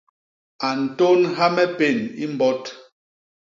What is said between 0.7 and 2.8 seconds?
ntônha me pén i mbôt.